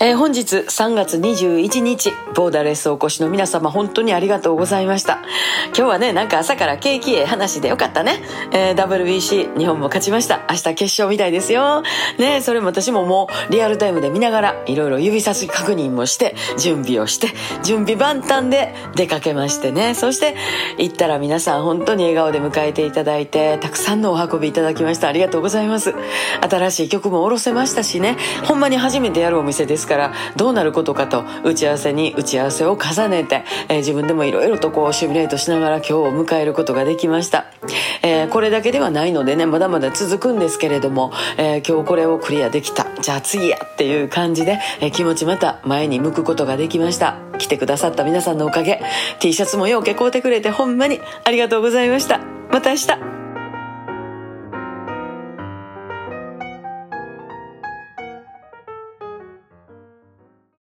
[0.00, 5.20] えー、本日3月21日、ボーダーレスお越しの皆様本当にありがとうございました。
[5.68, 8.20] 今日はね、なんか朝から景気ええ話でよかったね。
[8.52, 10.40] えー、WBC 日本も勝ちました。
[10.50, 11.84] 明日決勝みたいですよ。
[12.18, 17.28] ね、それも私ももうリアルタイムで見ながらいろいろ指差し確認もして、準備をして、
[17.62, 19.94] 準備万端で出かけましてね。
[19.94, 20.34] そして
[20.76, 25.06] 行ったら皆さん本当に笑顔で迎えていただいて、たくさんのお運びいただきました。
[25.06, 25.94] ありがとうございます。
[26.40, 37.46] 新しい曲も下ろせましたしね、ほんまに初めてやるお店ですからからどうなることかと打ち合わせに打ち合わせを重ねて、えー、自分でもいろいろとこうシミュレートしながら今日を迎えることができました、
[38.02, 42.86] えー、これだけではないのでねまだまだ続くんですけれども、えー、今日これをクリアできた。
[43.00, 47.18] じゃあ次やっていう感じで、え気持ちまた前に向くことができました。
[47.38, 48.82] 来てくださった皆さんのおかげ。
[49.20, 52.20] T シャツもようけ買うてくれてほんまにありがとうございました。
[52.50, 53.23] また明日。